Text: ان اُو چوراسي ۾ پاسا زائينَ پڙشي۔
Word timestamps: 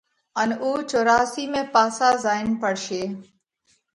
ان 0.41 0.49
اُو 0.61 0.69
چوراسي 0.89 1.43
۾ 1.53 1.61
پاسا 1.73 2.09
زائينَ 2.23 2.47
پڙشي۔ 2.61 3.01